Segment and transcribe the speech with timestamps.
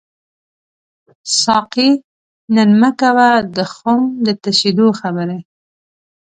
[1.41, 1.89] ساقي
[2.55, 5.39] نن مه کوه د خُم د تشیدو خبري